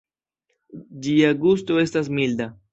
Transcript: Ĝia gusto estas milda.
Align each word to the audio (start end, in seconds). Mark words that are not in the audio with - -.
Ĝia 1.09 1.31
gusto 1.45 1.81
estas 1.85 2.13
milda. 2.19 2.53